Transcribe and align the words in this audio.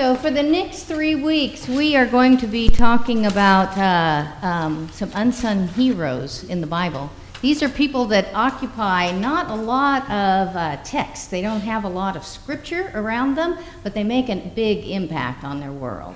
So, 0.00 0.14
for 0.14 0.30
the 0.30 0.42
next 0.42 0.84
three 0.84 1.14
weeks, 1.14 1.68
we 1.68 1.94
are 1.94 2.06
going 2.06 2.38
to 2.38 2.46
be 2.46 2.70
talking 2.70 3.26
about 3.26 3.76
uh, 3.76 4.24
um, 4.40 4.88
some 4.92 5.10
unsung 5.12 5.68
heroes 5.68 6.42
in 6.44 6.62
the 6.62 6.66
Bible. 6.66 7.10
These 7.42 7.62
are 7.62 7.68
people 7.68 8.06
that 8.06 8.34
occupy 8.34 9.12
not 9.12 9.50
a 9.50 9.54
lot 9.54 10.04
of 10.04 10.56
uh, 10.56 10.78
text. 10.84 11.30
They 11.30 11.42
don't 11.42 11.60
have 11.60 11.84
a 11.84 11.88
lot 11.90 12.16
of 12.16 12.24
scripture 12.24 12.90
around 12.94 13.34
them, 13.34 13.58
but 13.82 13.92
they 13.92 14.02
make 14.02 14.30
a 14.30 14.36
big 14.36 14.86
impact 14.86 15.44
on 15.44 15.60
their 15.60 15.70
world. 15.70 16.14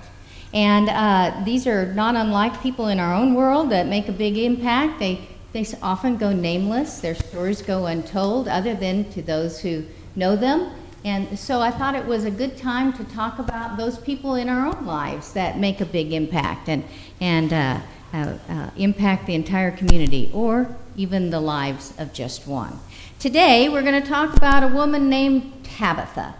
And 0.54 0.88
uh, 0.88 1.42
these 1.44 1.66
are 1.66 1.92
not 1.92 2.16
unlike 2.16 2.62
people 2.62 2.88
in 2.88 2.98
our 2.98 3.12
own 3.12 3.34
world 3.34 3.68
that 3.68 3.86
make 3.86 4.08
a 4.08 4.12
big 4.12 4.38
impact. 4.38 4.98
They, 4.98 5.28
they 5.52 5.66
often 5.82 6.16
go 6.16 6.32
nameless, 6.32 7.00
their 7.00 7.14
stories 7.14 7.60
go 7.60 7.84
untold, 7.84 8.48
other 8.48 8.74
than 8.74 9.10
to 9.10 9.20
those 9.20 9.60
who 9.60 9.84
know 10.16 10.36
them. 10.36 10.70
And 11.04 11.38
so 11.38 11.60
I 11.60 11.70
thought 11.70 11.94
it 11.94 12.06
was 12.06 12.24
a 12.24 12.30
good 12.30 12.56
time 12.56 12.94
to 12.94 13.04
talk 13.04 13.38
about 13.38 13.76
those 13.76 13.98
people 13.98 14.36
in 14.36 14.48
our 14.48 14.66
own 14.66 14.86
lives 14.86 15.34
that 15.34 15.58
make 15.58 15.82
a 15.82 15.84
big 15.84 16.14
impact 16.14 16.70
and, 16.70 16.82
and 17.20 17.52
uh, 17.52 17.80
uh, 18.14 18.38
uh, 18.48 18.70
impact 18.76 19.26
the 19.26 19.34
entire 19.34 19.70
community 19.70 20.30
or 20.32 20.74
even 20.96 21.28
the 21.28 21.40
lives 21.40 21.92
of 21.98 22.14
just 22.14 22.46
one. 22.46 22.78
Today 23.18 23.68
we're 23.68 23.82
going 23.82 24.00
to 24.00 24.08
talk 24.08 24.34
about 24.34 24.62
a 24.62 24.68
woman 24.68 25.10
named 25.10 25.52
Tabitha. 25.62 26.36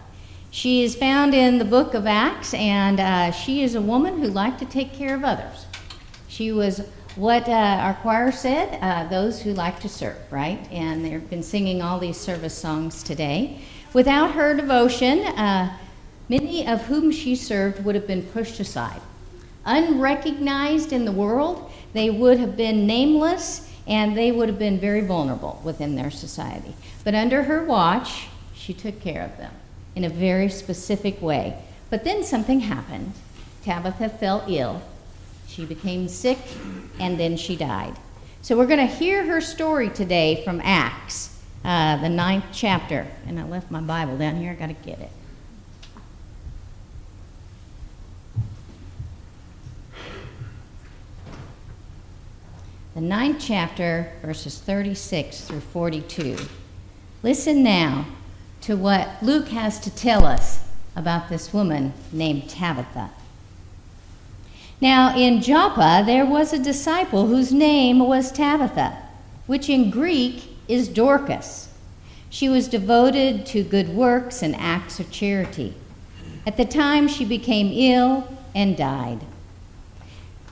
She 0.50 0.82
is 0.82 0.94
found 0.96 1.34
in 1.34 1.58
the 1.58 1.64
book 1.64 1.94
of 1.94 2.06
Acts, 2.06 2.54
and 2.54 3.00
uh, 3.00 3.32
she 3.32 3.64
is 3.64 3.74
a 3.74 3.80
woman 3.82 4.20
who 4.20 4.28
liked 4.28 4.60
to 4.60 4.64
take 4.64 4.92
care 4.92 5.14
of 5.14 5.24
others. 5.24 5.66
She 6.28 6.52
was 6.52 6.86
what 7.16 7.48
uh, 7.48 7.52
our 7.52 7.94
choir 7.94 8.32
said 8.32 8.78
uh, 8.80 9.08
those 9.08 9.42
who 9.42 9.52
like 9.52 9.80
to 9.80 9.88
serve, 9.88 10.16
right? 10.30 10.66
And 10.70 11.04
they've 11.04 11.28
been 11.28 11.42
singing 11.42 11.82
all 11.82 11.98
these 11.98 12.16
service 12.16 12.56
songs 12.56 13.02
today. 13.02 13.60
Without 13.94 14.32
her 14.32 14.54
devotion, 14.54 15.20
uh, 15.20 15.78
many 16.28 16.66
of 16.66 16.82
whom 16.86 17.12
she 17.12 17.36
served 17.36 17.84
would 17.84 17.94
have 17.94 18.08
been 18.08 18.24
pushed 18.24 18.58
aside. 18.58 19.00
Unrecognized 19.64 20.92
in 20.92 21.04
the 21.04 21.12
world, 21.12 21.70
they 21.92 22.10
would 22.10 22.38
have 22.38 22.56
been 22.56 22.88
nameless 22.88 23.70
and 23.86 24.16
they 24.16 24.32
would 24.32 24.48
have 24.48 24.58
been 24.58 24.80
very 24.80 25.00
vulnerable 25.00 25.60
within 25.62 25.94
their 25.94 26.10
society. 26.10 26.74
But 27.04 27.14
under 27.14 27.44
her 27.44 27.64
watch, 27.64 28.26
she 28.52 28.74
took 28.74 29.00
care 29.00 29.22
of 29.22 29.38
them 29.38 29.52
in 29.94 30.02
a 30.02 30.08
very 30.08 30.48
specific 30.48 31.22
way. 31.22 31.56
But 31.88 32.02
then 32.02 32.24
something 32.24 32.60
happened. 32.60 33.12
Tabitha 33.62 34.08
fell 34.08 34.44
ill. 34.48 34.82
She 35.46 35.64
became 35.64 36.08
sick, 36.08 36.38
and 36.98 37.20
then 37.20 37.36
she 37.36 37.54
died. 37.54 37.94
So 38.42 38.56
we're 38.56 38.66
going 38.66 38.86
to 38.86 38.92
hear 38.92 39.24
her 39.24 39.40
story 39.40 39.88
today 39.88 40.42
from 40.44 40.60
Acts 40.64 41.33
uh, 41.64 41.96
the 41.96 42.08
ninth 42.08 42.44
chapter. 42.52 43.06
And 43.26 43.40
I 43.40 43.44
left 43.44 43.70
my 43.70 43.80
Bible 43.80 44.16
down 44.18 44.36
here. 44.36 44.52
I 44.52 44.54
got 44.54 44.66
to 44.66 44.74
get 44.74 45.00
it. 45.00 45.10
The 52.94 53.00
ninth 53.00 53.38
chapter, 53.40 54.12
verses 54.22 54.58
36 54.60 55.40
through 55.42 55.60
42. 55.60 56.36
Listen 57.24 57.64
now 57.64 58.06
to 58.60 58.76
what 58.76 59.20
Luke 59.20 59.48
has 59.48 59.80
to 59.80 59.94
tell 59.94 60.24
us 60.24 60.64
about 60.94 61.28
this 61.28 61.52
woman 61.52 61.92
named 62.12 62.48
Tabitha. 62.48 63.10
Now, 64.80 65.16
in 65.16 65.42
Joppa, 65.42 66.04
there 66.06 66.26
was 66.26 66.52
a 66.52 66.58
disciple 66.58 67.26
whose 67.26 67.52
name 67.52 67.98
was 67.98 68.30
Tabitha, 68.30 68.96
which 69.46 69.68
in 69.68 69.90
Greek 69.90 70.53
is 70.68 70.88
Dorcas. 70.88 71.68
She 72.30 72.48
was 72.48 72.68
devoted 72.68 73.46
to 73.46 73.62
good 73.62 73.90
works 73.90 74.42
and 74.42 74.56
acts 74.56 74.98
of 74.98 75.10
charity. 75.10 75.74
At 76.46 76.56
the 76.56 76.64
time, 76.64 77.08
she 77.08 77.24
became 77.24 77.72
ill 77.72 78.28
and 78.54 78.76
died. 78.76 79.20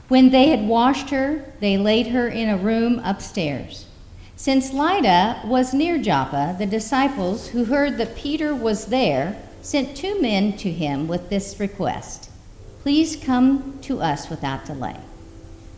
When 0.08 0.30
they 0.30 0.48
had 0.48 0.66
washed 0.66 1.10
her, 1.10 1.52
they 1.60 1.76
laid 1.76 2.08
her 2.08 2.28
in 2.28 2.48
a 2.48 2.56
room 2.56 3.00
upstairs. 3.04 3.86
Since 4.36 4.72
Lydda 4.72 5.42
was 5.44 5.72
near 5.72 5.98
Joppa, 5.98 6.56
the 6.58 6.66
disciples, 6.66 7.48
who 7.48 7.64
heard 7.64 7.98
that 7.98 8.16
Peter 8.16 8.54
was 8.54 8.86
there, 8.86 9.40
sent 9.62 9.96
two 9.96 10.20
men 10.20 10.56
to 10.58 10.70
him 10.70 11.06
with 11.06 11.30
this 11.30 11.58
request 11.60 12.28
Please 12.82 13.14
come 13.14 13.78
to 13.82 14.00
us 14.00 14.28
without 14.28 14.66
delay. 14.66 14.96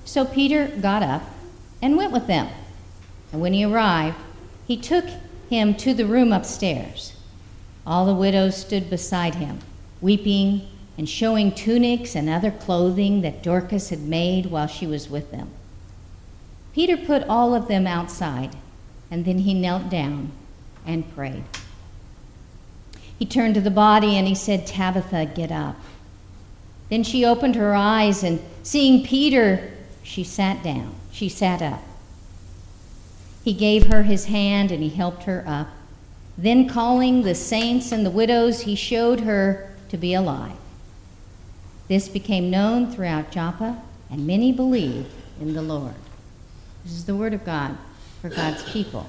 So 0.06 0.24
Peter 0.24 0.68
got 0.68 1.02
up 1.02 1.22
and 1.82 1.98
went 1.98 2.12
with 2.12 2.26
them. 2.26 2.48
And 3.30 3.42
when 3.42 3.52
he 3.52 3.64
arrived, 3.64 4.16
he 4.66 4.76
took 4.76 5.04
him 5.50 5.74
to 5.74 5.94
the 5.94 6.06
room 6.06 6.32
upstairs. 6.32 7.14
All 7.86 8.06
the 8.06 8.14
widows 8.14 8.56
stood 8.56 8.88
beside 8.88 9.34
him, 9.34 9.60
weeping 10.00 10.68
and 10.96 11.08
showing 11.08 11.52
tunics 11.52 12.14
and 12.14 12.28
other 12.28 12.50
clothing 12.50 13.22
that 13.22 13.42
Dorcas 13.42 13.90
had 13.90 14.00
made 14.00 14.46
while 14.46 14.66
she 14.66 14.86
was 14.86 15.10
with 15.10 15.30
them. 15.30 15.50
Peter 16.72 16.96
put 16.96 17.24
all 17.28 17.54
of 17.54 17.68
them 17.68 17.86
outside, 17.86 18.56
and 19.10 19.24
then 19.24 19.38
he 19.38 19.54
knelt 19.54 19.90
down 19.90 20.32
and 20.86 21.14
prayed. 21.14 21.44
He 23.18 23.26
turned 23.26 23.54
to 23.54 23.60
the 23.60 23.70
body 23.70 24.16
and 24.16 24.26
he 24.26 24.34
said, 24.34 24.66
Tabitha, 24.66 25.26
get 25.34 25.52
up. 25.52 25.76
Then 26.90 27.02
she 27.02 27.24
opened 27.24 27.54
her 27.54 27.74
eyes, 27.74 28.22
and 28.22 28.40
seeing 28.62 29.04
Peter, 29.04 29.72
she 30.02 30.24
sat 30.24 30.62
down. 30.62 30.94
She 31.12 31.28
sat 31.28 31.62
up. 31.62 31.82
He 33.44 33.52
gave 33.52 33.88
her 33.88 34.04
his 34.04 34.24
hand 34.24 34.72
and 34.72 34.82
he 34.82 34.88
helped 34.88 35.24
her 35.24 35.44
up. 35.46 35.68
Then, 36.38 36.66
calling 36.66 37.22
the 37.22 37.34
saints 37.34 37.92
and 37.92 38.04
the 38.04 38.10
widows, 38.10 38.62
he 38.62 38.74
showed 38.74 39.20
her 39.20 39.70
to 39.90 39.98
be 39.98 40.14
alive. 40.14 40.56
This 41.86 42.08
became 42.08 42.50
known 42.50 42.90
throughout 42.90 43.30
Joppa, 43.30 43.80
and 44.10 44.26
many 44.26 44.50
believed 44.50 45.12
in 45.40 45.52
the 45.52 45.62
Lord. 45.62 45.94
This 46.82 46.94
is 46.94 47.04
the 47.04 47.14
word 47.14 47.34
of 47.34 47.44
God 47.44 47.76
for 48.22 48.30
God's 48.30 48.62
people. 48.72 49.08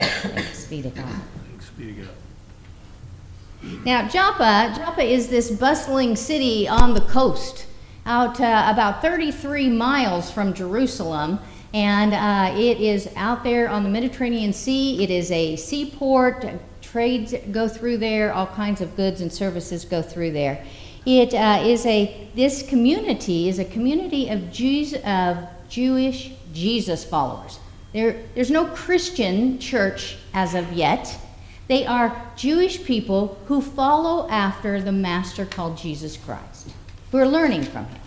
Thanks 0.00 0.64
be 0.64 0.80
to 0.82 0.88
God. 0.88 1.14
Thanks 1.48 1.68
be 1.70 1.92
to 1.92 1.92
God. 2.02 3.84
Now, 3.84 4.08
Joppa, 4.08 4.74
Joppa 4.76 5.02
is 5.02 5.28
this 5.28 5.50
bustling 5.50 6.16
city 6.16 6.66
on 6.66 6.94
the 6.94 7.02
coast, 7.02 7.66
out 8.06 8.40
uh, 8.40 8.68
about 8.70 9.02
33 9.02 9.68
miles 9.68 10.30
from 10.30 10.54
Jerusalem 10.54 11.38
and 11.74 12.14
uh, 12.14 12.56
it 12.56 12.80
is 12.80 13.08
out 13.16 13.42
there 13.42 13.68
on 13.68 13.82
the 13.82 13.88
Mediterranean 13.88 14.52
Sea. 14.52 15.02
It 15.02 15.10
is 15.10 15.30
a 15.32 15.56
seaport. 15.56 16.46
Trades 16.80 17.34
go 17.50 17.66
through 17.66 17.98
there. 17.98 18.32
All 18.32 18.46
kinds 18.46 18.80
of 18.80 18.94
goods 18.94 19.20
and 19.20 19.30
services 19.30 19.84
go 19.84 20.00
through 20.00 20.30
there. 20.30 20.64
It 21.04 21.34
uh, 21.34 21.64
is 21.64 21.84
a 21.84 22.30
this 22.36 22.66
community 22.66 23.48
is 23.48 23.58
a 23.58 23.64
community 23.64 24.28
of 24.28 24.52
Jews 24.52 24.94
of 25.04 25.36
Jewish 25.68 26.32
Jesus 26.52 27.04
followers. 27.04 27.58
There, 27.92 28.22
there's 28.36 28.50
no 28.52 28.66
Christian 28.66 29.58
church 29.58 30.16
as 30.32 30.54
of 30.54 30.72
yet. 30.72 31.18
They 31.66 31.84
are 31.86 32.30
Jewish 32.36 32.84
people 32.84 33.38
who 33.46 33.60
follow 33.60 34.28
after 34.28 34.80
the 34.80 34.92
master 34.92 35.44
called 35.44 35.76
Jesus 35.76 36.16
Christ, 36.16 36.68
who 37.10 37.18
are 37.18 37.26
learning 37.26 37.64
from 37.64 37.86
him. 37.86 38.00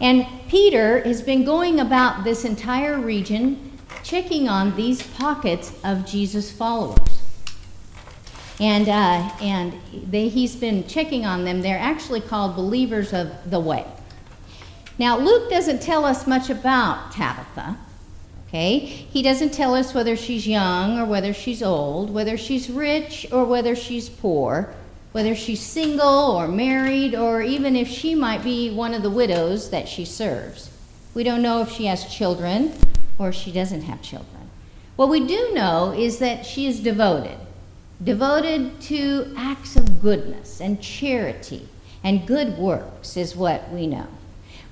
And 0.00 0.26
Peter 0.48 1.00
has 1.00 1.22
been 1.22 1.44
going 1.44 1.80
about 1.80 2.24
this 2.24 2.44
entire 2.44 2.98
region 2.98 3.72
checking 4.02 4.48
on 4.48 4.76
these 4.76 5.02
pockets 5.02 5.72
of 5.84 6.04
Jesus' 6.04 6.50
followers. 6.50 7.20
And, 8.60 8.88
uh, 8.88 9.30
and 9.40 9.74
they, 9.92 10.28
he's 10.28 10.56
been 10.56 10.86
checking 10.86 11.24
on 11.24 11.44
them. 11.44 11.62
They're 11.62 11.78
actually 11.78 12.20
called 12.20 12.54
believers 12.54 13.12
of 13.12 13.50
the 13.50 13.60
way. 13.60 13.86
Now, 14.98 15.18
Luke 15.18 15.50
doesn't 15.50 15.82
tell 15.82 16.04
us 16.04 16.26
much 16.26 16.50
about 16.50 17.12
Tabitha. 17.12 17.76
Okay? 18.48 18.78
He 18.78 19.22
doesn't 19.22 19.52
tell 19.52 19.74
us 19.74 19.92
whether 19.92 20.14
she's 20.14 20.46
young 20.46 20.98
or 20.98 21.04
whether 21.04 21.32
she's 21.32 21.62
old, 21.62 22.10
whether 22.10 22.36
she's 22.36 22.70
rich 22.70 23.26
or 23.32 23.44
whether 23.44 23.74
she's 23.74 24.08
poor 24.08 24.72
whether 25.14 25.32
she's 25.36 25.60
single 25.60 26.32
or 26.32 26.48
married, 26.48 27.14
or 27.14 27.40
even 27.40 27.76
if 27.76 27.86
she 27.86 28.16
might 28.16 28.42
be 28.42 28.68
one 28.74 28.92
of 28.92 29.04
the 29.04 29.08
widows 29.08 29.70
that 29.70 29.88
she 29.88 30.04
serves. 30.04 30.68
We 31.14 31.22
don't 31.22 31.40
know 31.40 31.60
if 31.60 31.70
she 31.70 31.86
has 31.86 32.12
children 32.12 32.72
or 33.16 33.30
she 33.30 33.52
doesn't 33.52 33.82
have 33.82 34.02
children. 34.02 34.50
What 34.96 35.08
we 35.08 35.24
do 35.24 35.52
know 35.54 35.92
is 35.92 36.18
that 36.18 36.44
she 36.44 36.66
is 36.66 36.80
devoted, 36.80 37.38
devoted 38.02 38.80
to 38.80 39.32
acts 39.36 39.76
of 39.76 40.02
goodness 40.02 40.60
and 40.60 40.82
charity 40.82 41.68
and 42.02 42.26
good 42.26 42.58
works, 42.58 43.16
is 43.16 43.36
what 43.36 43.70
we 43.70 43.86
know. 43.86 44.08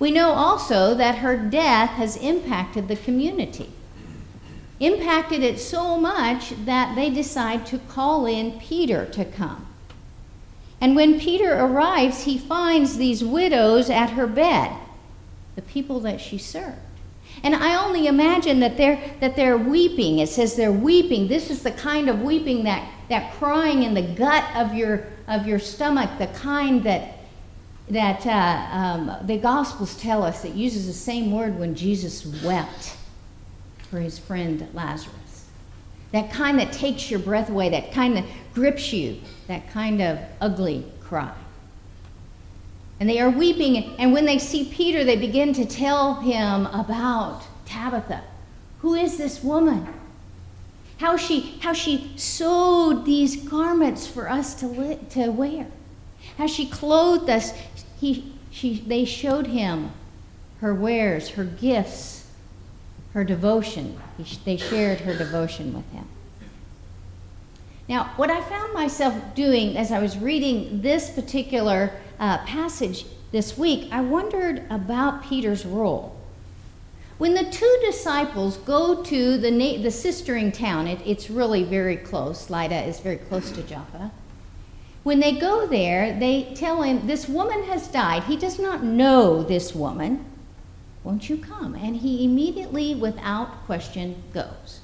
We 0.01 0.11
know 0.11 0.33
also 0.33 0.97
that 0.97 1.19
her 1.19 1.37
death 1.37 1.91
has 1.91 2.17
impacted 2.17 2.89
the 2.89 2.97
community. 2.97 3.71
Impacted 4.81 5.45
it 5.45 5.61
so 5.61 5.97
much 5.97 6.51
that 6.65 6.97
they 6.97 7.11
decide 7.11 7.65
to 7.67 7.79
call 7.79 8.27
in 8.27 8.59
Peter 8.59 9.07
to 9.07 9.25
come. 9.25 9.69
And 10.83 10.97
when 10.97 11.21
Peter 11.21 11.55
arrives, 11.55 12.25
he 12.25 12.37
finds 12.37 12.97
these 12.97 13.25
widows 13.25 13.89
at 13.89 14.11
her 14.11 14.27
bed, 14.27 14.77
the 15.55 15.63
people 15.63 16.01
that 16.01 16.21
she 16.21 16.39
served. 16.39 16.77
And 17.45 17.55
I 17.55 17.83
only 17.83 18.09
imagine 18.09 18.59
that 18.61 18.77
they're, 18.77 19.01
that 19.21 19.37
they're 19.37 19.57
weeping. 19.57 20.19
It 20.19 20.29
says 20.29 20.57
they're 20.57 20.73
weeping. 20.73 21.29
This 21.29 21.51
is 21.51 21.63
the 21.63 21.71
kind 21.71 22.11
of 22.11 22.23
weeping 22.23 22.65
that, 22.65 22.87
that 23.09 23.33
crying 23.35 23.85
in 23.85 23.95
the 23.95 24.03
gut 24.03 24.45
of 24.57 24.75
your, 24.75 25.07
of 25.29 25.47
your 25.47 25.61
stomach, 25.61 26.11
the 26.19 26.27
kind 26.27 26.83
that 26.83 27.21
that 27.89 28.27
uh, 28.27 28.77
um, 28.77 29.27
the 29.27 29.37
Gospels 29.37 29.97
tell 29.97 30.23
us 30.23 30.43
that 30.43 30.55
uses 30.55 30.87
the 30.87 30.93
same 30.93 31.31
word 31.33 31.59
when 31.59 31.75
Jesus 31.75 32.25
wept 32.43 32.97
for 33.91 34.01
his 34.01 34.19
friend 34.19 34.67
Lazarus. 34.73 35.47
That 36.13 36.31
kind 36.31 36.59
that 36.59 36.73
takes 36.73 37.11
your 37.11 37.21
breath 37.21 37.51
away, 37.51 37.71
that 37.71 37.93
kind 37.93 38.17
that 38.17 38.25
grips 38.55 38.93
you, 38.93 39.21
that 39.49 39.71
kind 39.71 40.01
of 40.01 40.19
ugly 40.41 40.85
cry. 41.01 41.35
And 43.01 43.09
they 43.09 43.19
are 43.19 43.31
weeping, 43.31 43.97
and 43.99 44.13
when 44.13 44.25
they 44.27 44.39
see 44.39 44.65
Peter, 44.65 45.03
they 45.03 45.17
begin 45.17 45.53
to 45.55 45.65
tell 45.65 46.15
him 46.15 46.67
about 46.67 47.43
Tabitha. 47.67 48.23
Who 48.81 48.95
is 48.95 49.17
this 49.17 49.43
woman? 49.43 49.89
How 50.99 51.17
she, 51.17 51.59
how 51.61 51.73
she 51.73 52.13
sewed 52.17 53.05
these 53.05 53.37
garments 53.37 54.07
for 54.07 54.31
us 54.31 54.55
to, 54.57 54.69
li- 54.69 54.99
to 55.11 55.31
wear. 55.31 55.67
How 56.39 56.47
she 56.47 56.67
clothed 56.67 57.29
us. 57.29 57.53
He, 58.01 58.33
she, 58.51 58.85
they 58.87 59.05
showed 59.05 59.49
him 59.49 59.91
her 60.61 60.73
wares, 60.73 61.31
her 61.31 61.45
gifts, 61.45 62.31
her 63.15 63.25
devotion. 63.25 63.99
He, 64.17 64.39
they 64.45 64.57
shared 64.57 65.01
her 65.01 65.17
devotion 65.17 65.75
with 65.75 65.91
him. 65.91 66.07
Now, 67.93 68.11
what 68.17 68.31
I 68.31 68.41
found 68.41 68.73
myself 68.73 69.15
doing 69.35 69.77
as 69.77 69.93
I 69.93 69.99
was 69.99 70.17
reading 70.17 70.81
this 70.81 71.11
particular 71.11 71.93
uh, 72.19 72.39
passage 72.47 73.05
this 73.33 73.59
week, 73.59 73.91
I 73.93 74.01
wondered 74.01 74.65
about 74.71 75.23
Peter's 75.23 75.67
role. 75.67 76.19
When 77.19 77.35
the 77.35 77.45
two 77.45 77.79
disciples 77.85 78.57
go 78.57 79.03
to 79.03 79.37
the, 79.37 79.51
na- 79.51 79.83
the 79.83 79.91
sistering 79.91 80.55
town, 80.55 80.87
it, 80.87 81.01
it's 81.05 81.29
really 81.29 81.65
very 81.65 81.99
close, 81.99 82.49
Lydda 82.49 82.83
is 82.85 82.99
very 82.99 83.19
close 83.19 83.51
to 83.51 83.63
Joppa. 83.63 84.11
When 85.03 85.21
they 85.21 85.33
go 85.33 85.67
there, 85.67 86.19
they 86.19 86.55
tell 86.55 86.81
him, 86.81 87.07
This 87.07 87.29
woman 87.29 87.65
has 87.65 87.89
died. 87.89 88.25
He 88.25 88.39
does 88.39 88.59
not 88.59 88.83
know 88.83 89.43
this 89.43 89.75
woman. 89.75 90.25
Won't 91.05 91.29
you 91.29 91.37
come? 91.37 91.75
And 91.75 91.97
he 91.97 92.25
immediately, 92.25 92.95
without 92.95 93.67
question, 93.67 94.23
goes. 94.33 94.81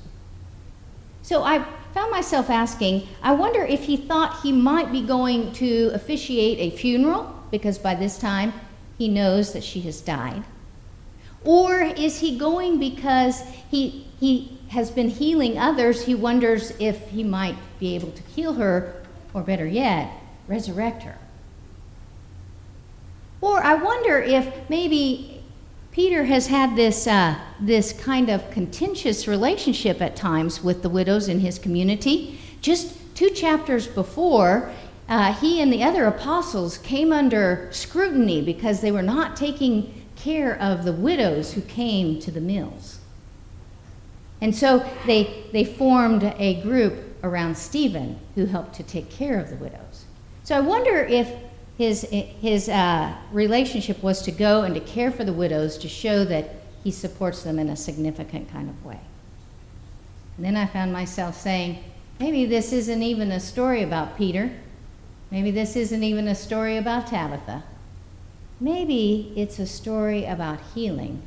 So 1.23 1.43
I 1.43 1.65
found 1.99 2.13
myself 2.13 2.49
asking, 2.49 3.09
I 3.25 3.33
wonder 3.33 3.65
if 3.65 3.83
he 3.83 3.97
thought 3.97 4.43
he 4.43 4.53
might 4.53 4.93
be 4.93 5.03
going 5.03 5.53
to 5.55 5.91
officiate 5.95 6.61
a 6.61 6.77
funeral, 6.77 7.35
because 7.51 7.77
by 7.77 7.97
this 7.97 8.19
time 8.19 8.53
he 8.97 9.09
knows 9.09 9.53
that 9.53 9.65
she 9.65 9.81
has 9.81 10.01
died. 10.01 10.45
Or 11.43 11.81
is 11.81 12.21
he 12.21 12.39
going 12.39 12.79
because 12.79 13.43
he, 13.69 14.07
he 14.21 14.61
has 14.69 14.93
been 14.93 15.09
healing 15.09 15.59
others? 15.59 16.05
He 16.05 16.15
wonders 16.15 16.73
if 16.79 17.09
he 17.09 17.25
might 17.25 17.57
be 17.81 17.97
able 17.97 18.13
to 18.13 18.23
heal 18.23 18.53
her, 18.53 19.03
or 19.35 19.43
better 19.43 19.67
yet, 19.67 20.13
resurrect 20.47 21.03
her. 21.03 21.19
Or 23.41 23.61
I 23.61 23.75
wonder 23.75 24.21
if 24.21 24.71
maybe 24.71 25.38
Peter 25.99 26.23
has 26.23 26.47
had 26.47 26.77
this, 26.77 27.09
uh, 27.09 27.37
this 27.59 27.93
kind 27.93 28.31
of 28.31 28.49
contentious 28.53 29.27
relationship 29.27 30.01
at 30.01 30.15
times 30.15 30.63
with 30.63 30.81
the 30.81 30.89
widows 30.89 31.27
in 31.27 31.41
his 31.41 31.59
community. 31.59 32.39
Just 32.61 32.95
two 33.17 33.31
chapters 33.31 33.89
before, 33.89 34.73
uh, 35.09 35.33
he 35.33 35.61
and 35.61 35.73
the 35.73 35.83
other 35.83 36.05
apostles 36.05 36.79
came 36.79 37.13
under 37.13 37.69
scrutiny 37.73 38.41
because 38.41 38.81
they 38.81 38.93
were 38.93 39.03
not 39.03 39.37
taking 39.37 39.93
care 40.15 40.57
of 40.63 40.85
the 40.85 40.93
widows 40.93 41.55
who 41.55 41.63
came 41.63 42.21
to 42.21 42.31
the 42.31 42.41
mills. 42.41 43.01
And 44.41 44.55
so 44.55 44.89
they, 45.05 45.47
they 45.53 45.65
formed 45.65 46.23
a 46.23 46.63
group 46.63 46.95
around 47.25 47.59
Stephen 47.59 48.21
who 48.37 48.47
helped 48.47 48.77
to 48.77 48.85
take 48.85 49.11
care 49.11 49.41
of 49.41 49.51
the 49.51 49.57
widows. 49.57 50.05
So 50.45 50.57
I 50.57 50.61
wonder 50.61 51.01
if 51.01 51.29
his, 51.79 52.03
his 52.03 52.69
uh, 52.69 53.15
relationship 53.31 54.03
was 54.03 54.21
to 54.23 54.33
go 54.33 54.63
and 54.63 54.75
to 54.75 54.81
care 54.81 55.13
for 55.13 55.25
the 55.25 55.33
widows 55.33 55.79
to 55.79 55.89
show 55.89 56.25
that 56.25 56.57
he 56.83 56.91
supports 56.91 57.45
them 57.45 57.57
in 57.59 57.69
a 57.69 57.77
significant 57.77 58.51
kind 58.51 58.69
of 58.69 58.85
way. 58.85 58.99
And 60.37 60.45
then 60.45 60.57
I 60.57 60.67
found 60.67 60.93
myself 60.93 61.41
saying, 61.41 61.83
maybe 62.19 62.47
this 62.47 62.73
isn't 62.73 63.03
even 63.03 63.31
a 63.31 63.39
story 63.39 63.85
about 63.85 64.19
Peter. 64.19 64.51
Maybe 65.31 65.53
this 65.53 65.77
isn't 65.77 66.03
even 66.03 66.27
a 66.27 66.35
story 66.35 66.77
about 66.77 67.07
Tabitha. 67.07 67.63
Maybe 68.59 69.33
it's 69.37 69.61
a 69.61 69.67
story 69.67 70.25
about 70.25 70.59
healing, 70.75 71.23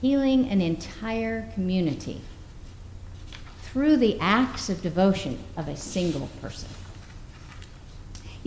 healing 0.00 0.48
an 0.48 0.60
entire 0.60 1.48
community 1.54 2.20
through 3.62 3.98
the 3.98 4.18
acts 4.18 4.68
of 4.68 4.82
devotion 4.82 5.38
of 5.56 5.68
a 5.68 5.76
single 5.76 6.28
person. 6.42 6.68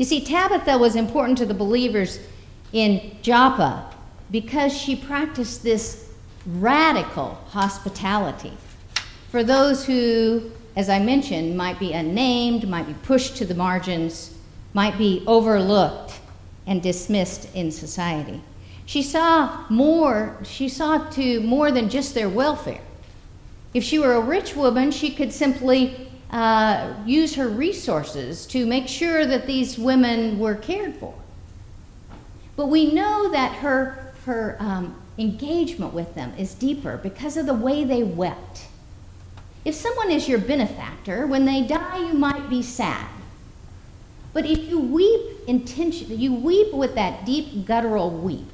You 0.01 0.05
see, 0.05 0.21
Tabitha 0.21 0.79
was 0.79 0.95
important 0.95 1.37
to 1.37 1.45
the 1.45 1.53
believers 1.53 2.19
in 2.73 3.17
Joppa 3.21 3.93
because 4.31 4.75
she 4.75 4.95
practiced 4.95 5.61
this 5.61 6.09
radical 6.43 7.35
hospitality 7.49 8.57
for 9.29 9.43
those 9.43 9.85
who, 9.85 10.49
as 10.75 10.89
I 10.89 10.97
mentioned, 10.97 11.55
might 11.55 11.77
be 11.77 11.93
unnamed, 11.93 12.67
might 12.67 12.87
be 12.87 12.95
pushed 13.03 13.37
to 13.37 13.45
the 13.45 13.53
margins, 13.53 14.33
might 14.73 14.97
be 14.97 15.23
overlooked 15.27 16.19
and 16.65 16.81
dismissed 16.81 17.53
in 17.53 17.71
society. 17.71 18.41
She 18.87 19.03
saw 19.03 19.67
more, 19.69 20.35
she 20.41 20.67
saw 20.67 21.09
to 21.11 21.41
more 21.41 21.71
than 21.71 21.89
just 21.89 22.15
their 22.15 22.27
welfare. 22.27 22.81
If 23.75 23.83
she 23.83 23.99
were 23.99 24.13
a 24.13 24.19
rich 24.19 24.55
woman, 24.55 24.89
she 24.89 25.11
could 25.11 25.31
simply 25.31 26.10
uh, 26.31 26.93
use 27.05 27.35
her 27.35 27.47
resources 27.47 28.45
to 28.47 28.65
make 28.65 28.87
sure 28.87 29.25
that 29.25 29.45
these 29.45 29.77
women 29.77 30.39
were 30.39 30.55
cared 30.55 30.95
for. 30.95 31.13
But 32.55 32.67
we 32.67 32.93
know 32.93 33.31
that 33.31 33.55
her, 33.57 34.13
her 34.25 34.55
um, 34.59 35.01
engagement 35.17 35.93
with 35.93 36.15
them 36.15 36.33
is 36.37 36.53
deeper 36.53 36.97
because 36.97 37.37
of 37.37 37.45
the 37.45 37.53
way 37.53 37.83
they 37.83 38.03
wept. 38.03 38.67
If 39.65 39.75
someone 39.75 40.09
is 40.09 40.27
your 40.27 40.39
benefactor, 40.39 41.27
when 41.27 41.45
they 41.45 41.63
die, 41.63 42.07
you 42.07 42.13
might 42.13 42.49
be 42.49 42.63
sad. 42.63 43.07
But 44.33 44.45
if 44.45 44.59
you 44.69 44.79
weep 44.79 45.39
intentionally, 45.47 46.15
you 46.15 46.33
weep 46.33 46.73
with 46.73 46.95
that 46.95 47.25
deep 47.25 47.65
guttural 47.65 48.09
weep, 48.09 48.47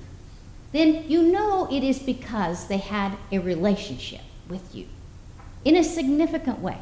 then 0.72 1.06
you 1.08 1.22
know 1.22 1.68
it 1.72 1.84
is 1.84 2.00
because 2.00 2.68
they 2.68 2.78
had 2.78 3.16
a 3.32 3.40
relationship 3.40 4.22
with 4.50 4.74
you 4.76 4.88
in 5.64 5.76
a 5.76 5.84
significant 5.84 6.60
way. 6.60 6.78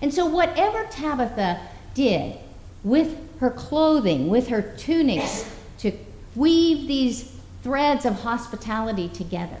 And 0.00 0.12
so, 0.12 0.26
whatever 0.26 0.84
Tabitha 0.90 1.60
did 1.94 2.36
with 2.84 3.16
her 3.38 3.50
clothing, 3.50 4.28
with 4.28 4.48
her 4.48 4.62
tunics, 4.62 5.50
to 5.78 5.92
weave 6.34 6.88
these 6.88 7.36
threads 7.62 8.04
of 8.04 8.20
hospitality 8.20 9.08
together, 9.08 9.60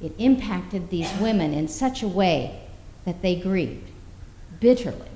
it 0.00 0.12
impacted 0.18 0.90
these 0.90 1.12
women 1.20 1.52
in 1.52 1.68
such 1.68 2.02
a 2.02 2.08
way 2.08 2.60
that 3.04 3.22
they 3.22 3.36
grieved 3.36 3.90
bitterly. 4.58 5.08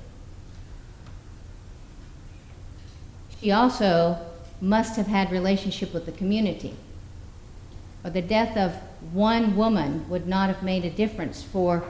She 3.41 3.51
also 3.51 4.17
must 4.61 4.95
have 4.95 5.07
had 5.07 5.31
relationship 5.31 5.93
with 5.93 6.05
the 6.05 6.11
community. 6.11 6.75
Or 8.03 8.09
the 8.09 8.21
death 8.21 8.57
of 8.57 8.73
one 9.13 9.55
woman 9.55 10.07
would 10.09 10.27
not 10.27 10.49
have 10.49 10.63
made 10.63 10.85
a 10.85 10.89
difference 10.89 11.43
for 11.43 11.83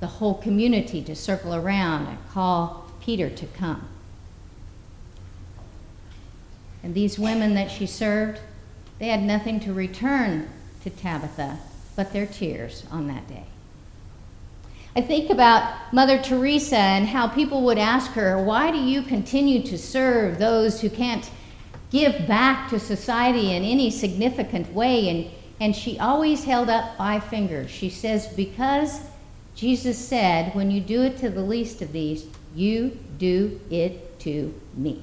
the 0.00 0.06
whole 0.06 0.34
community 0.34 1.02
to 1.02 1.14
circle 1.14 1.54
around 1.54 2.06
and 2.06 2.18
call 2.30 2.86
Peter 3.00 3.28
to 3.28 3.46
come. 3.46 3.88
And 6.82 6.94
these 6.94 7.18
women 7.18 7.54
that 7.54 7.70
she 7.70 7.86
served, 7.86 8.40
they 8.98 9.08
had 9.08 9.22
nothing 9.22 9.60
to 9.60 9.72
return 9.72 10.48
to 10.82 10.90
Tabitha 10.90 11.58
but 11.96 12.12
their 12.12 12.26
tears 12.26 12.84
on 12.90 13.08
that 13.08 13.26
day. 13.28 13.44
I 14.94 15.00
think 15.00 15.30
about 15.30 15.92
Mother 15.92 16.18
Teresa 16.18 16.76
and 16.76 17.06
how 17.06 17.28
people 17.28 17.62
would 17.64 17.78
ask 17.78 18.12
her, 18.12 18.42
Why 18.42 18.70
do 18.70 18.78
you 18.78 19.02
continue 19.02 19.62
to 19.64 19.78
serve 19.78 20.38
those 20.38 20.80
who 20.80 20.90
can't 20.90 21.30
give 21.90 22.26
back 22.26 22.70
to 22.70 22.80
society 22.80 23.52
in 23.52 23.62
any 23.62 23.90
significant 23.90 24.72
way? 24.72 25.08
And, 25.08 25.30
and 25.60 25.76
she 25.76 25.98
always 25.98 26.44
held 26.44 26.68
up 26.68 26.96
five 26.96 27.24
fingers. 27.24 27.70
She 27.70 27.90
says, 27.90 28.26
Because 28.28 29.00
Jesus 29.58 29.98
said, 29.98 30.54
When 30.54 30.70
you 30.70 30.80
do 30.80 31.02
it 31.02 31.18
to 31.18 31.30
the 31.30 31.42
least 31.42 31.82
of 31.82 31.90
these, 31.90 32.26
you 32.54 32.96
do 33.18 33.60
it 33.72 34.20
to 34.20 34.54
me. 34.76 35.02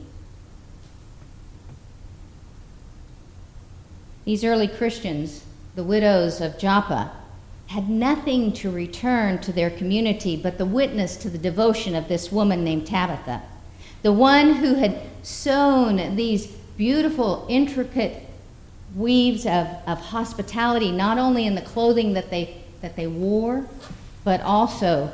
These 4.24 4.46
early 4.46 4.70
Christians, 4.70 5.44
the 5.76 5.84
widows 5.84 6.40
of 6.40 6.58
Joppa, 6.58 7.12
had 7.68 7.90
nothing 7.90 8.54
to 8.54 8.72
return 8.72 9.40
to 9.40 9.52
their 9.52 9.70
community 9.70 10.38
but 10.38 10.58
the 10.58 10.66
witness 10.66 11.18
to 11.18 11.30
the 11.30 11.38
devotion 11.38 11.94
of 11.94 12.08
this 12.08 12.32
woman 12.32 12.64
named 12.64 12.88
Tabitha, 12.88 13.42
the 14.04 14.14
one 14.14 14.54
who 14.54 14.76
had 14.76 15.02
sewn 15.22 16.16
these 16.16 16.48
beautiful, 16.78 17.46
intricate 17.50 18.24
weaves 18.96 19.46
of, 19.46 19.68
of 19.86 20.00
hospitality, 20.00 20.94
not 20.94 21.18
only 21.18 21.46
in 21.46 21.56
the 21.56 21.62
clothing 21.62 22.14
that 22.14 22.30
they, 22.30 22.64
that 22.80 22.96
they 22.96 23.08
wore, 23.08 23.66
but 24.26 24.42
also 24.42 25.14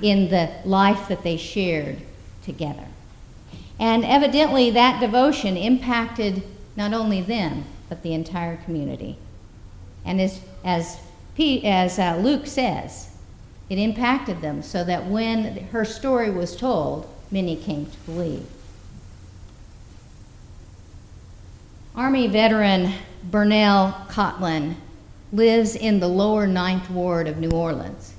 in 0.00 0.30
the 0.30 0.50
life 0.64 1.08
that 1.08 1.22
they 1.22 1.36
shared 1.36 1.98
together. 2.42 2.86
And 3.78 4.04
evidently, 4.04 4.70
that 4.70 5.00
devotion 5.00 5.56
impacted 5.58 6.42
not 6.76 6.94
only 6.94 7.20
them, 7.20 7.64
but 7.88 8.02
the 8.02 8.14
entire 8.14 8.56
community. 8.56 9.18
And 10.04 10.20
as, 10.20 10.40
as, 10.64 10.98
P, 11.36 11.66
as 11.66 11.98
uh, 11.98 12.16
Luke 12.16 12.46
says, 12.46 13.10
it 13.68 13.78
impacted 13.78 14.40
them 14.40 14.62
so 14.62 14.84
that 14.84 15.06
when 15.06 15.66
her 15.68 15.84
story 15.84 16.30
was 16.30 16.56
told, 16.56 17.12
many 17.30 17.56
came 17.56 17.86
to 17.86 17.98
believe. 18.00 18.46
Army 21.94 22.26
veteran 22.28 22.92
Burnell 23.24 24.06
Cotlon 24.08 24.76
lives 25.32 25.74
in 25.76 26.00
the 26.00 26.08
lower 26.08 26.46
Ninth 26.46 26.88
Ward 26.90 27.28
of 27.28 27.38
New 27.38 27.50
Orleans. 27.50 28.11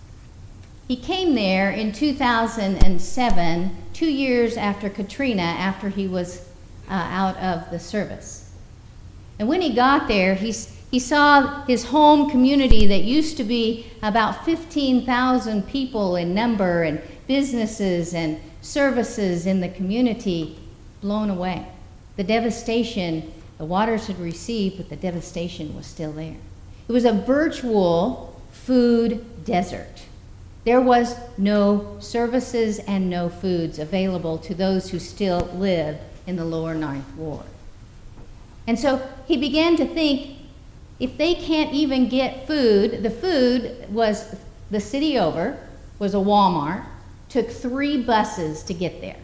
He 0.88 0.96
came 0.96 1.34
there 1.36 1.72
in 1.72 1.92
2007, 1.92 3.78
two 3.94 4.12
years 4.12 4.58
after 4.58 4.90
Katrina, 4.90 5.42
after 5.42 5.90
he 5.90 6.08
was 6.08 6.48
uh, 6.90 6.94
out 6.94 7.38
of 7.38 7.72
the 7.72 7.80
service. 7.80 8.52
And 9.40 9.48
when 9.48 9.62
he 9.62 9.74
got 9.74 10.08
there, 10.08 10.36
he, 10.36 10.54
he 10.92 11.00
saw 11.00 11.66
his 11.66 11.86
home 11.86 12.30
community 12.30 12.86
that 12.88 13.04
used 13.04 13.38
to 13.38 13.44
be 13.44 13.88
about 14.02 14.46
15,000 14.46 15.68
people 15.68 16.16
in 16.18 16.36
number 16.36 16.84
and 16.84 17.02
businesses 17.28 18.14
and 18.14 18.40
services 18.62 19.46
in 19.46 19.62
the 19.62 19.70
community 19.70 20.60
blown 21.02 21.30
away. 21.30 21.66
The 22.18 22.24
devastation 22.24 23.32
the 23.58 23.66
waters 23.66 24.08
had 24.08 24.20
received, 24.20 24.78
but 24.78 24.90
the 24.90 24.96
devastation 24.96 25.76
was 25.76 25.86
still 25.86 26.12
there. 26.12 26.36
It 26.88 26.92
was 26.92 27.06
a 27.06 27.14
virtual 27.14 28.42
food 28.52 29.46
desert. 29.46 30.04
There 30.66 30.80
was 30.80 31.16
no 31.38 31.98
services 32.00 32.80
and 32.80 33.10
no 33.10 33.30
foods 33.30 33.80
available 33.80 34.38
to 34.40 34.56
those 34.56 34.90
who 34.90 35.00
still 35.00 35.50
lived 35.56 36.00
in 36.26 36.38
the 36.38 36.46
lower 36.46 36.74
Ninth 36.74 37.14
Ward. 37.16 37.46
And 38.66 38.80
so 38.80 39.06
he 39.26 39.36
began 39.36 39.76
to 39.78 39.86
think 39.86 40.38
if 41.00 41.18
they 41.18 41.36
can't 41.36 41.74
even 41.74 42.08
get 42.08 42.48
food, 42.48 43.04
the 43.04 43.10
food 43.10 43.90
was 43.90 44.36
the 44.72 44.80
city 44.80 45.20
over, 45.20 45.58
was 46.00 46.14
a 46.14 46.18
Walmart, 46.18 46.86
took 47.28 47.50
three 47.50 48.02
buses 48.02 48.64
to 48.64 48.74
get 48.74 49.02
there. 49.02 49.18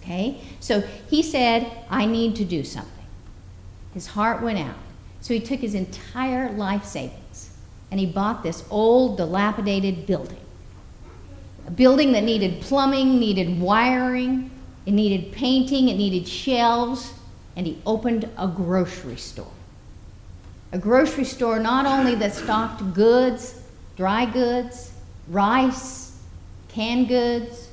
Okay? 0.00 0.40
So 0.58 0.80
he 1.08 1.22
said, 1.22 1.70
I 1.88 2.06
need 2.06 2.34
to 2.36 2.44
do 2.44 2.64
something. 2.64 2.90
His 3.94 4.08
heart 4.08 4.42
went 4.42 4.58
out. 4.58 4.74
So 5.20 5.34
he 5.34 5.40
took 5.40 5.60
his 5.60 5.74
entire 5.74 6.50
life 6.50 6.84
savings 6.84 7.21
and 7.92 8.00
he 8.00 8.06
bought 8.06 8.42
this 8.42 8.64
old, 8.70 9.18
dilapidated 9.18 10.06
building. 10.06 10.40
A 11.66 11.70
building 11.70 12.12
that 12.12 12.24
needed 12.24 12.62
plumbing, 12.62 13.20
needed 13.20 13.60
wiring, 13.60 14.50
it 14.86 14.92
needed 14.92 15.30
painting, 15.30 15.90
it 15.90 15.98
needed 15.98 16.26
shelves, 16.26 17.12
and 17.54 17.66
he 17.66 17.82
opened 17.84 18.30
a 18.38 18.48
grocery 18.48 19.16
store. 19.16 19.52
A 20.72 20.78
grocery 20.78 21.26
store 21.26 21.58
not 21.58 21.84
only 21.84 22.14
that 22.14 22.32
stocked 22.32 22.94
goods, 22.94 23.60
dry 23.94 24.24
goods, 24.24 24.90
rice, 25.28 26.18
canned 26.68 27.08
goods, 27.08 27.68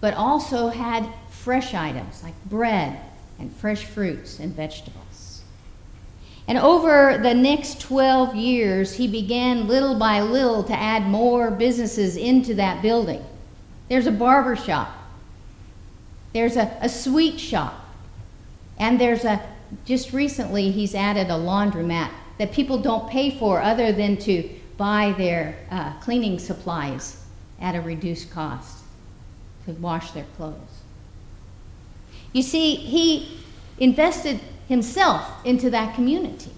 but 0.00 0.14
also 0.14 0.68
had 0.68 1.08
fresh 1.30 1.74
items 1.74 2.22
like 2.22 2.44
bread 2.44 2.96
and 3.40 3.52
fresh 3.52 3.84
fruits 3.86 4.38
and 4.38 4.54
vegetables. 4.54 5.13
And 6.46 6.58
over 6.58 7.18
the 7.22 7.34
next 7.34 7.80
12 7.80 8.34
years, 8.34 8.94
he 8.94 9.08
began 9.08 9.66
little 9.66 9.98
by 9.98 10.20
little 10.20 10.62
to 10.64 10.74
add 10.74 11.04
more 11.04 11.50
businesses 11.50 12.16
into 12.16 12.54
that 12.54 12.82
building. 12.82 13.24
There's 13.88 14.06
a 14.06 14.12
barber 14.12 14.56
shop, 14.56 14.92
there's 16.32 16.56
a, 16.56 16.76
a 16.80 16.88
sweet 16.88 17.38
shop, 17.38 17.74
and 18.78 19.00
there's 19.00 19.24
a, 19.24 19.40
just 19.84 20.12
recently, 20.12 20.70
he's 20.70 20.94
added 20.94 21.28
a 21.28 21.34
laundromat 21.34 22.10
that 22.38 22.52
people 22.52 22.78
don't 22.78 23.08
pay 23.08 23.30
for 23.30 23.62
other 23.62 23.92
than 23.92 24.16
to 24.18 24.48
buy 24.76 25.14
their 25.16 25.56
uh, 25.70 25.92
cleaning 26.00 26.38
supplies 26.38 27.24
at 27.60 27.74
a 27.74 27.80
reduced 27.80 28.30
cost 28.30 28.78
to 29.64 29.72
wash 29.72 30.10
their 30.10 30.26
clothes. 30.36 30.82
You 32.32 32.42
see, 32.42 32.74
he 32.74 33.38
invested 33.78 34.40
himself 34.68 35.44
into 35.44 35.70
that 35.70 35.94
community. 35.94 36.50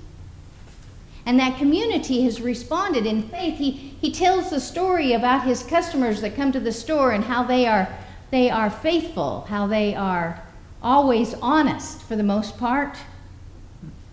And 1.24 1.40
that 1.40 1.58
community 1.58 2.22
has 2.22 2.40
responded 2.40 3.04
in 3.04 3.28
faith. 3.28 3.58
He, 3.58 3.72
he 4.00 4.12
tells 4.12 4.50
the 4.50 4.60
story 4.60 5.12
about 5.12 5.44
his 5.44 5.64
customers 5.64 6.20
that 6.20 6.36
come 6.36 6.52
to 6.52 6.60
the 6.60 6.72
store 6.72 7.10
and 7.10 7.24
how 7.24 7.42
they 7.42 7.66
are, 7.66 7.88
they 8.30 8.48
are 8.48 8.70
faithful, 8.70 9.44
how 9.48 9.66
they 9.66 9.94
are 9.94 10.40
always 10.82 11.34
honest 11.42 12.00
for 12.02 12.14
the 12.14 12.22
most 12.22 12.56
part, 12.58 12.96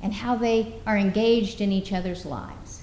and 0.02 0.12
how 0.12 0.36
they 0.36 0.74
are 0.88 0.98
engaged 0.98 1.62
in 1.62 1.72
each 1.72 1.94
other's 1.94 2.26
lives. 2.26 2.82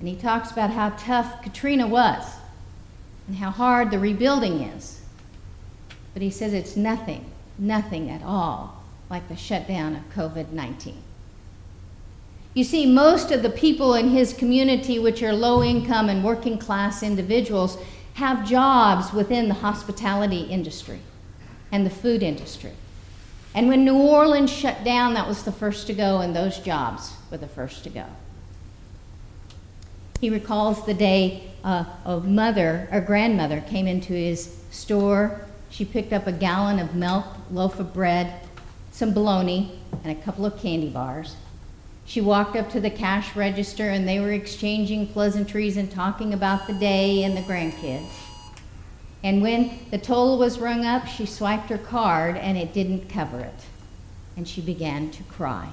And 0.00 0.06
he 0.06 0.14
talks 0.14 0.52
about 0.52 0.70
how 0.70 0.90
tough 0.90 1.42
Katrina 1.42 1.86
was 1.86 2.24
and 3.26 3.36
how 3.36 3.50
hard 3.50 3.90
the 3.90 3.98
rebuilding 3.98 4.60
is. 4.60 5.00
But 6.12 6.22
he 6.22 6.30
says 6.30 6.52
it's 6.52 6.76
nothing, 6.76 7.24
nothing 7.58 8.10
at 8.10 8.22
all 8.22 8.78
like 9.10 9.28
the 9.28 9.36
shutdown 9.36 9.96
of 9.96 10.02
COVID 10.14 10.52
19. 10.52 11.02
You 12.54 12.64
see, 12.64 12.86
most 12.86 13.30
of 13.30 13.42
the 13.42 13.50
people 13.50 13.94
in 13.94 14.10
his 14.10 14.32
community, 14.32 14.98
which 14.98 15.22
are 15.22 15.32
low 15.32 15.62
income 15.62 16.08
and 16.08 16.24
working 16.24 16.58
class 16.58 17.02
individuals, 17.02 17.78
have 18.14 18.48
jobs 18.48 19.12
within 19.12 19.48
the 19.48 19.54
hospitality 19.54 20.42
industry 20.42 20.98
and 21.70 21.86
the 21.86 21.90
food 21.90 22.22
industry. 22.22 22.72
And 23.54 23.68
when 23.68 23.84
New 23.84 23.96
Orleans 23.96 24.52
shut 24.52 24.84
down, 24.84 25.14
that 25.14 25.26
was 25.26 25.44
the 25.44 25.52
first 25.52 25.86
to 25.86 25.94
go, 25.94 26.18
and 26.18 26.34
those 26.34 26.58
jobs 26.58 27.12
were 27.30 27.38
the 27.38 27.48
first 27.48 27.84
to 27.84 27.90
go. 27.90 28.04
He 30.20 30.30
recalls 30.30 30.84
the 30.84 30.94
day 30.94 31.44
uh, 31.62 31.84
a 32.04 32.18
mother, 32.20 32.88
a 32.90 33.00
grandmother, 33.00 33.60
came 33.60 33.86
into 33.86 34.12
his 34.12 34.60
store. 34.70 35.40
She 35.70 35.84
picked 35.84 36.12
up 36.12 36.26
a 36.26 36.32
gallon 36.32 36.78
of 36.78 36.94
milk, 36.94 37.24
loaf 37.50 37.78
of 37.78 37.94
bread, 37.94 38.47
some 38.90 39.12
bologna, 39.12 39.78
and 40.04 40.12
a 40.16 40.22
couple 40.22 40.44
of 40.44 40.58
candy 40.58 40.88
bars. 40.88 41.36
She 42.04 42.20
walked 42.22 42.56
up 42.56 42.70
to 42.70 42.80
the 42.80 42.90
cash 42.90 43.36
register 43.36 43.90
and 43.90 44.08
they 44.08 44.18
were 44.18 44.32
exchanging 44.32 45.08
pleasantries 45.08 45.76
and 45.76 45.90
talking 45.90 46.32
about 46.32 46.66
the 46.66 46.72
day 46.72 47.22
and 47.24 47.36
the 47.36 47.42
grandkids. 47.42 48.08
And 49.22 49.42
when 49.42 49.78
the 49.90 49.98
total 49.98 50.38
was 50.38 50.58
rung 50.58 50.86
up, 50.86 51.06
she 51.06 51.26
swiped 51.26 51.68
her 51.68 51.78
card 51.78 52.36
and 52.36 52.56
it 52.56 52.72
didn't 52.72 53.10
cover 53.10 53.40
it. 53.40 53.66
And 54.36 54.48
she 54.48 54.62
began 54.62 55.10
to 55.10 55.22
cry. 55.24 55.68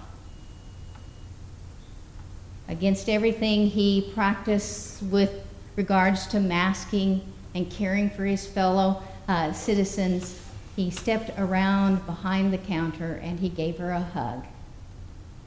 Against 2.68 3.08
everything 3.08 3.68
he 3.68 4.12
practiced 4.14 5.04
with 5.04 5.32
regards 5.76 6.28
to 6.28 6.40
masking 6.40 7.22
and 7.54 7.70
caring 7.72 8.10
for 8.10 8.26
his 8.26 8.46
fellow 8.46 9.04
uh, 9.28 9.54
citizens, 9.54 10.45
he 10.76 10.90
stepped 10.92 11.32
around 11.38 12.06
behind 12.06 12.52
the 12.52 12.58
counter 12.58 13.20
and 13.24 13.40
he 13.40 13.50
gave 13.50 13.78
her 13.78 13.92
a 13.92 14.02
hug. 14.02 14.44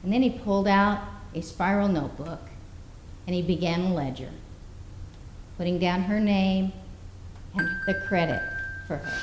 And 0.03 0.11
then 0.11 0.23
he 0.23 0.29
pulled 0.29 0.67
out 0.67 1.01
a 1.35 1.41
spiral 1.41 1.87
notebook 1.87 2.41
and 3.27 3.35
he 3.35 3.41
began 3.41 3.81
a 3.81 3.93
ledger, 3.93 4.31
putting 5.57 5.77
down 5.77 6.03
her 6.03 6.19
name 6.19 6.73
and 7.55 7.69
the 7.85 7.93
credit 8.07 8.41
for 8.87 8.97
her. 8.97 9.19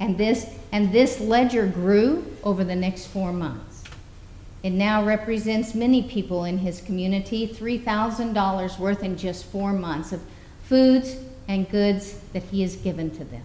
And 0.00 0.18
this, 0.18 0.50
and 0.72 0.92
this 0.92 1.20
ledger 1.20 1.66
grew 1.66 2.36
over 2.42 2.64
the 2.64 2.74
next 2.74 3.06
four 3.06 3.32
months. 3.32 3.84
It 4.62 4.70
now 4.70 5.04
represents 5.04 5.74
many 5.74 6.02
people 6.02 6.44
in 6.44 6.58
his 6.58 6.80
community, 6.80 7.46
$3,000 7.46 8.78
worth 8.78 9.04
in 9.04 9.16
just 9.16 9.44
four 9.44 9.72
months 9.72 10.12
of 10.12 10.20
foods 10.64 11.16
and 11.46 11.70
goods 11.70 12.18
that 12.32 12.42
he 12.42 12.62
has 12.62 12.74
given 12.74 13.10
to 13.12 13.24
them. 13.24 13.44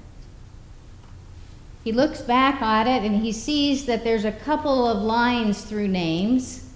He 1.84 1.92
looks 1.92 2.22
back 2.22 2.62
at 2.62 2.88
it 2.88 3.04
and 3.04 3.22
he 3.22 3.32
sees 3.32 3.86
that 3.86 4.04
there's 4.04 4.26
a 4.26 4.32
couple 4.32 4.88
of 4.88 5.02
lines 5.02 5.64
through 5.64 5.88
names. 5.88 6.70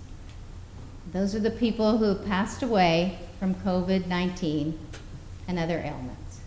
Those 1.13 1.35
are 1.35 1.39
the 1.39 1.51
people 1.51 1.97
who 1.97 2.05
have 2.05 2.25
passed 2.25 2.63
away 2.63 3.19
from 3.39 3.53
COVID 3.55 4.07
19 4.07 4.77
and 5.47 5.59
other 5.59 5.77
ailments. 5.77 6.39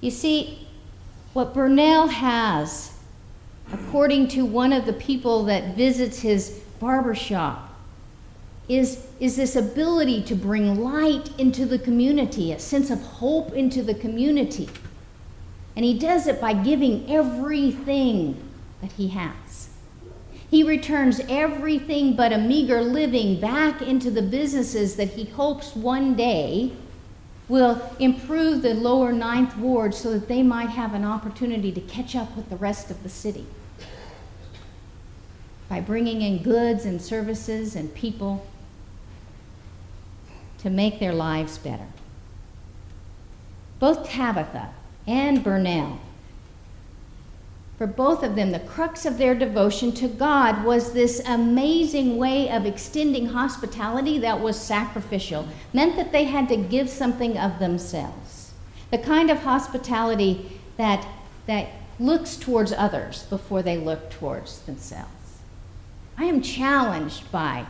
You 0.00 0.10
see, 0.10 0.68
what 1.32 1.54
Burnell 1.54 2.08
has, 2.08 2.92
according 3.72 4.28
to 4.28 4.44
one 4.44 4.72
of 4.72 4.86
the 4.86 4.92
people 4.92 5.44
that 5.44 5.76
visits 5.76 6.20
his 6.20 6.60
barber 6.78 7.14
shop, 7.14 7.64
is, 8.68 9.06
is 9.18 9.36
this 9.36 9.56
ability 9.56 10.22
to 10.24 10.34
bring 10.34 10.78
light 10.78 11.30
into 11.38 11.64
the 11.64 11.78
community, 11.78 12.52
a 12.52 12.58
sense 12.58 12.90
of 12.90 13.00
hope 13.00 13.52
into 13.54 13.82
the 13.82 13.94
community. 13.94 14.68
And 15.78 15.84
he 15.84 15.96
does 15.96 16.26
it 16.26 16.40
by 16.40 16.54
giving 16.54 17.08
everything 17.08 18.50
that 18.80 18.90
he 18.90 19.06
has. 19.10 19.68
He 20.50 20.64
returns 20.64 21.20
everything 21.28 22.16
but 22.16 22.32
a 22.32 22.38
meager 22.38 22.82
living 22.82 23.40
back 23.40 23.80
into 23.80 24.10
the 24.10 24.22
businesses 24.22 24.96
that 24.96 25.10
he 25.10 25.26
hopes 25.26 25.76
one 25.76 26.16
day 26.16 26.72
will 27.46 27.80
improve 28.00 28.62
the 28.62 28.74
lower 28.74 29.12
ninth 29.12 29.56
ward 29.56 29.94
so 29.94 30.10
that 30.10 30.26
they 30.26 30.42
might 30.42 30.70
have 30.70 30.94
an 30.94 31.04
opportunity 31.04 31.70
to 31.70 31.80
catch 31.82 32.16
up 32.16 32.34
with 32.34 32.50
the 32.50 32.56
rest 32.56 32.90
of 32.90 33.04
the 33.04 33.08
city. 33.08 33.46
by 35.68 35.80
bringing 35.80 36.22
in 36.22 36.42
goods 36.42 36.86
and 36.86 37.00
services 37.00 37.76
and 37.76 37.94
people 37.94 38.44
to 40.58 40.70
make 40.70 40.98
their 40.98 41.14
lives 41.14 41.56
better. 41.56 41.86
Both 43.78 44.08
Tabitha 44.08 44.74
and 45.08 45.42
Burnell, 45.42 45.98
for 47.78 47.86
both 47.86 48.24
of 48.24 48.34
them, 48.34 48.50
the 48.50 48.58
crux 48.58 49.06
of 49.06 49.18
their 49.18 49.36
devotion 49.36 49.92
to 49.92 50.08
God 50.08 50.64
was 50.64 50.92
this 50.92 51.22
amazing 51.24 52.16
way 52.16 52.50
of 52.50 52.66
extending 52.66 53.26
hospitality 53.26 54.18
that 54.18 54.40
was 54.40 54.60
sacrificial, 54.60 55.46
meant 55.72 55.94
that 55.94 56.10
they 56.10 56.24
had 56.24 56.48
to 56.48 56.56
give 56.56 56.90
something 56.90 57.38
of 57.38 57.60
themselves. 57.60 58.52
The 58.90 58.98
kind 58.98 59.30
of 59.30 59.38
hospitality 59.38 60.60
that, 60.76 61.06
that 61.46 61.68
looks 62.00 62.36
towards 62.36 62.72
others 62.72 63.22
before 63.24 63.62
they 63.62 63.76
look 63.76 64.10
towards 64.10 64.58
themselves. 64.62 65.38
I 66.16 66.24
am 66.24 66.42
challenged 66.42 67.30
by 67.30 67.66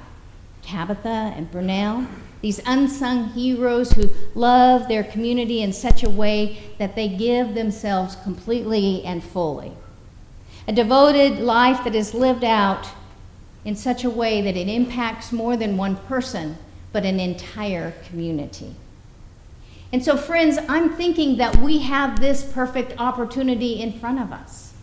Tabitha 0.62 1.34
and 1.36 1.50
Burnell, 1.50 2.06
these 2.40 2.60
unsung 2.66 3.28
heroes 3.30 3.92
who 3.92 4.10
love 4.34 4.88
their 4.88 5.04
community 5.04 5.62
in 5.62 5.72
such 5.72 6.02
a 6.02 6.10
way 6.10 6.58
that 6.78 6.94
they 6.94 7.08
give 7.08 7.54
themselves 7.54 8.16
completely 8.16 9.02
and 9.04 9.22
fully. 9.22 9.72
A 10.66 10.72
devoted 10.72 11.38
life 11.38 11.82
that 11.84 11.94
is 11.94 12.14
lived 12.14 12.44
out 12.44 12.88
in 13.64 13.74
such 13.74 14.04
a 14.04 14.10
way 14.10 14.40
that 14.40 14.56
it 14.56 14.68
impacts 14.68 15.32
more 15.32 15.56
than 15.56 15.76
one 15.76 15.96
person, 15.96 16.56
but 16.92 17.04
an 17.04 17.18
entire 17.18 17.92
community. 18.06 18.74
And 19.92 20.04
so, 20.04 20.16
friends, 20.16 20.58
I'm 20.68 20.90
thinking 20.90 21.38
that 21.38 21.56
we 21.56 21.78
have 21.78 22.20
this 22.20 22.44
perfect 22.52 22.94
opportunity 22.98 23.80
in 23.80 23.98
front 23.98 24.20
of 24.20 24.32
us. 24.32 24.74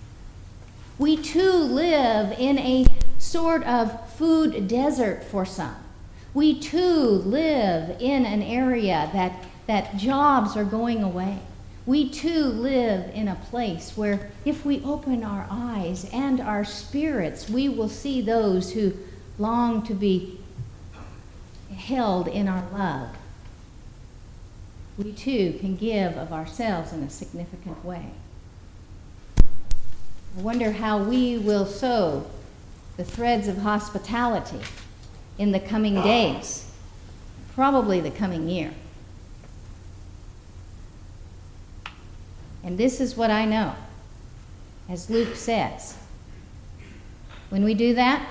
We 0.97 1.17
too 1.17 1.51
live 1.51 2.37
in 2.39 2.57
a 2.57 2.85
sort 3.19 3.63
of 3.63 4.09
food 4.13 4.67
desert 4.67 5.23
for 5.23 5.45
some. 5.45 5.84
We 6.35 6.59
too 6.59 7.23
live 7.25 7.99
in 7.99 8.25
an 8.25 8.43
area 8.43 9.09
that, 9.13 9.43
that 9.65 9.97
jobs 9.97 10.55
are 10.55 10.63
going 10.63 11.01
away. 11.01 11.39
We 11.87 12.07
too 12.09 12.43
live 12.43 13.09
in 13.15 13.27
a 13.27 13.35
place 13.35 13.97
where 13.97 14.31
if 14.45 14.63
we 14.63 14.83
open 14.83 15.23
our 15.23 15.47
eyes 15.49 16.07
and 16.13 16.39
our 16.39 16.63
spirits, 16.63 17.49
we 17.49 17.67
will 17.69 17.89
see 17.89 18.21
those 18.21 18.73
who 18.73 18.93
long 19.39 19.81
to 19.87 19.95
be 19.95 20.39
held 21.75 22.27
in 22.27 22.47
our 22.47 22.63
love 22.71 23.09
we 24.97 25.11
too 25.11 25.57
can 25.59 25.75
give 25.75 26.15
of 26.15 26.31
ourselves 26.31 26.93
in 26.93 27.03
a 27.03 27.09
significant 27.09 27.83
way. 27.83 28.11
I 29.37 30.41
wonder 30.41 30.71
how 30.71 31.03
we 31.03 31.37
will 31.37 31.65
sew 31.65 32.25
the 32.97 33.03
threads 33.03 33.47
of 33.47 33.57
hospitality 33.57 34.59
in 35.37 35.51
the 35.51 35.59
coming 35.59 35.95
days, 36.01 36.71
probably 37.53 37.99
the 37.99 38.11
coming 38.11 38.47
year. 38.47 38.73
And 42.63 42.77
this 42.77 42.99
is 42.99 43.15
what 43.15 43.29
I 43.29 43.45
know, 43.45 43.75
as 44.89 45.09
Luke 45.09 45.35
says. 45.35 45.97
When 47.49 47.63
we 47.63 47.73
do 47.73 47.93
that, 47.93 48.27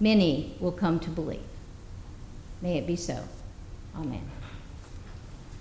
many 0.00 0.54
will 0.60 0.72
come 0.72 1.00
to 1.00 1.10
believe. 1.10 1.40
May 2.60 2.78
it 2.78 2.86
be 2.86 2.96
so. 2.96 3.24
Amen. 3.96 4.33